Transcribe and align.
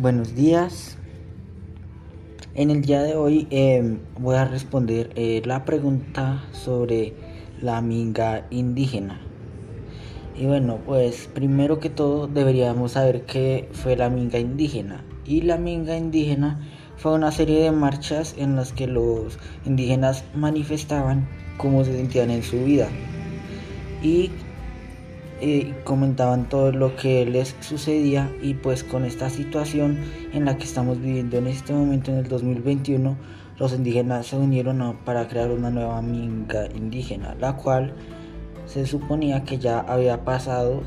Buenos 0.00 0.34
días. 0.34 0.96
En 2.54 2.70
el 2.70 2.80
día 2.80 3.02
de 3.02 3.16
hoy 3.16 3.46
em, 3.50 3.98
voy 4.18 4.36
a 4.36 4.46
responder 4.46 5.10
eh, 5.14 5.42
la 5.44 5.66
pregunta 5.66 6.42
sobre 6.52 7.12
la 7.60 7.82
minga 7.82 8.46
indígena. 8.48 9.20
Y 10.34 10.46
bueno, 10.46 10.78
pues 10.86 11.28
primero 11.34 11.80
que 11.80 11.90
todo 11.90 12.28
deberíamos 12.28 12.92
saber 12.92 13.26
qué 13.26 13.68
fue 13.72 13.94
la 13.94 14.08
minga 14.08 14.38
indígena. 14.38 15.04
Y 15.26 15.42
la 15.42 15.58
minga 15.58 15.98
indígena 15.98 16.66
fue 16.96 17.12
una 17.12 17.30
serie 17.30 17.60
de 17.62 17.70
marchas 17.70 18.34
en 18.38 18.56
las 18.56 18.72
que 18.72 18.86
los 18.86 19.38
indígenas 19.66 20.24
manifestaban 20.34 21.28
cómo 21.58 21.84
se 21.84 21.94
sentían 21.94 22.30
en 22.30 22.42
su 22.42 22.64
vida. 22.64 22.88
Y 24.02 24.30
eh, 25.40 25.74
comentaban 25.84 26.48
todo 26.48 26.70
lo 26.70 26.96
que 26.96 27.24
les 27.24 27.56
sucedía 27.60 28.30
y 28.42 28.54
pues 28.54 28.84
con 28.84 29.04
esta 29.04 29.30
situación 29.30 29.98
en 30.34 30.44
la 30.44 30.58
que 30.58 30.64
estamos 30.64 31.00
viviendo 31.00 31.38
en 31.38 31.46
este 31.46 31.72
momento 31.72 32.10
en 32.10 32.18
el 32.18 32.28
2021 32.28 33.16
los 33.58 33.72
indígenas 33.72 34.26
se 34.26 34.36
unieron 34.36 34.98
para 35.04 35.28
crear 35.28 35.50
una 35.50 35.70
nueva 35.70 36.02
minga 36.02 36.66
indígena 36.74 37.34
la 37.40 37.56
cual 37.56 37.94
se 38.66 38.86
suponía 38.86 39.44
que 39.44 39.58
ya 39.58 39.80
había 39.80 40.24
pasado 40.24 40.82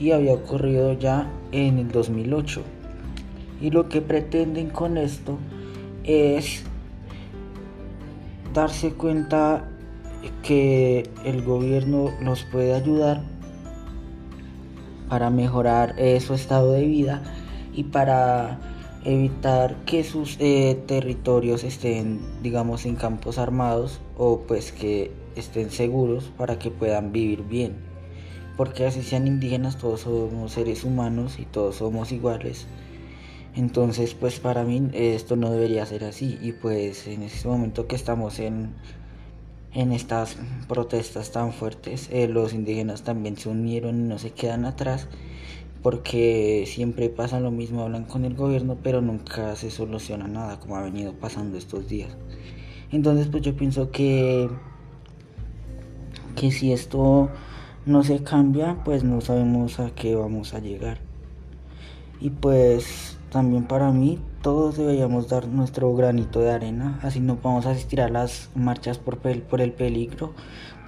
y 0.00 0.10
había 0.10 0.34
ocurrido 0.34 0.94
ya 0.94 1.30
en 1.52 1.78
el 1.78 1.92
2008 1.92 2.60
y 3.60 3.70
lo 3.70 3.88
que 3.88 4.02
pretenden 4.02 4.70
con 4.70 4.98
esto 4.98 5.38
es 6.02 6.64
darse 8.52 8.94
cuenta 8.94 9.68
que 10.42 11.08
el 11.24 11.42
gobierno 11.42 12.10
los 12.20 12.42
puede 12.42 12.74
ayudar 12.74 13.22
para 15.12 15.28
mejorar 15.28 15.94
eh, 15.98 16.18
su 16.20 16.32
estado 16.32 16.72
de 16.72 16.86
vida 16.86 17.22
y 17.74 17.84
para 17.84 18.58
evitar 19.04 19.76
que 19.84 20.04
sus 20.04 20.38
eh, 20.40 20.82
territorios 20.86 21.64
estén 21.64 22.18
digamos 22.42 22.86
en 22.86 22.96
campos 22.96 23.36
armados 23.36 24.00
o 24.16 24.40
pues 24.48 24.72
que 24.72 25.12
estén 25.36 25.70
seguros 25.70 26.32
para 26.38 26.58
que 26.58 26.70
puedan 26.70 27.12
vivir 27.12 27.42
bien. 27.42 27.74
Porque 28.56 28.86
así 28.86 29.02
sean 29.02 29.26
indígenas 29.26 29.76
todos 29.76 30.00
somos 30.00 30.52
seres 30.52 30.82
humanos 30.82 31.38
y 31.38 31.44
todos 31.44 31.76
somos 31.76 32.10
iguales. 32.10 32.66
Entonces 33.54 34.14
pues 34.14 34.40
para 34.40 34.64
mí 34.64 34.88
esto 34.94 35.36
no 35.36 35.50
debería 35.50 35.84
ser 35.84 36.04
así. 36.04 36.38
Y 36.40 36.52
pues 36.52 37.06
en 37.06 37.22
este 37.22 37.46
momento 37.48 37.86
que 37.86 37.96
estamos 37.96 38.38
en 38.38 38.70
en 39.74 39.92
estas 39.92 40.36
protestas 40.68 41.32
tan 41.32 41.52
fuertes, 41.52 42.08
eh, 42.12 42.28
los 42.28 42.52
indígenas 42.52 43.02
también 43.02 43.36
se 43.36 43.48
unieron 43.48 44.00
y 44.00 44.08
no 44.08 44.18
se 44.18 44.32
quedan 44.32 44.64
atrás 44.64 45.08
porque 45.82 46.64
siempre 46.66 47.08
pasa 47.08 47.40
lo 47.40 47.50
mismo, 47.50 47.82
hablan 47.82 48.04
con 48.04 48.24
el 48.24 48.34
gobierno, 48.34 48.78
pero 48.82 49.00
nunca 49.00 49.56
se 49.56 49.70
soluciona 49.70 50.28
nada 50.28 50.60
como 50.60 50.76
ha 50.76 50.82
venido 50.82 51.12
pasando 51.12 51.58
estos 51.58 51.88
días. 51.88 52.16
Entonces 52.92 53.26
pues 53.28 53.42
yo 53.42 53.56
pienso 53.56 53.90
que, 53.90 54.48
que 56.36 56.52
si 56.52 56.72
esto 56.72 57.30
no 57.84 58.04
se 58.04 58.22
cambia, 58.22 58.84
pues 58.84 59.02
no 59.02 59.20
sabemos 59.20 59.80
a 59.80 59.90
qué 59.90 60.14
vamos 60.14 60.54
a 60.54 60.60
llegar. 60.60 60.98
Y 62.20 62.30
pues 62.30 63.18
también 63.32 63.64
para 63.64 63.90
mí 63.92 64.18
todos 64.42 64.76
deberíamos 64.76 65.26
dar 65.26 65.48
nuestro 65.48 65.94
granito 65.94 66.40
de 66.40 66.50
arena, 66.50 67.00
así 67.02 67.18
no 67.18 67.38
a 67.42 67.58
asistir 67.70 68.02
a 68.02 68.10
las 68.10 68.50
marchas 68.54 68.98
por, 68.98 69.16
por 69.16 69.60
el 69.62 69.72
peligro, 69.72 70.34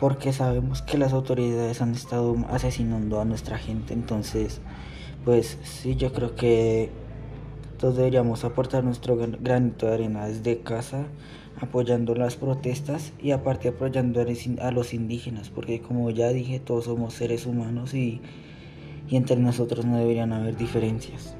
porque 0.00 0.32
sabemos 0.32 0.82
que 0.82 0.98
las 0.98 1.12
autoridades 1.12 1.80
han 1.80 1.92
estado 1.92 2.34
asesinando 2.50 3.20
a 3.20 3.24
nuestra 3.24 3.58
gente, 3.58 3.94
entonces 3.94 4.60
pues 5.24 5.56
sí, 5.62 5.94
yo 5.94 6.12
creo 6.12 6.34
que 6.34 6.90
todos 7.78 7.96
deberíamos 7.96 8.42
aportar 8.42 8.82
nuestro 8.82 9.16
granito 9.16 9.86
de 9.86 9.94
arena 9.94 10.26
desde 10.26 10.62
casa, 10.62 11.06
apoyando 11.60 12.16
las 12.16 12.34
protestas 12.34 13.12
y 13.22 13.30
aparte 13.30 13.68
apoyando 13.68 14.20
a 14.60 14.70
los 14.72 14.94
indígenas, 14.94 15.48
porque 15.48 15.80
como 15.80 16.10
ya 16.10 16.30
dije, 16.30 16.58
todos 16.58 16.86
somos 16.86 17.14
seres 17.14 17.46
humanos 17.46 17.94
y 17.94 18.20
entre 19.10 19.36
nosotros 19.36 19.84
no 19.84 19.98
deberían 19.98 20.32
haber 20.32 20.56
diferencias. 20.56 21.36